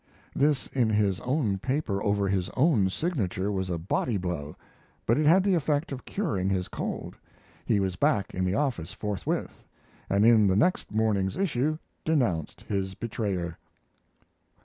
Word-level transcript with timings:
This 0.35 0.65
in 0.65 0.89
his 0.89 1.19
own 1.19 1.59
paper 1.59 2.01
over 2.01 2.27
his 2.27 2.49
own 2.57 2.89
signature 2.89 3.51
was 3.51 3.69
a 3.69 3.77
body 3.77 4.17
blow; 4.17 4.55
but 5.05 5.19
it 5.19 5.27
had 5.27 5.43
the 5.43 5.53
effect 5.53 5.91
of 5.91 6.05
curing 6.05 6.49
his 6.49 6.67
cold. 6.67 7.15
He 7.67 7.79
was 7.79 7.97
back 7.97 8.33
in 8.33 8.43
the 8.43 8.55
office 8.55 8.93
forthwith, 8.93 9.63
and 10.09 10.25
in 10.25 10.47
the 10.47 10.55
next 10.55 10.91
morning's 10.91 11.37
issue 11.37 11.77
denounced 12.03 12.61
his 12.61 12.95
betrayer. 12.95 13.59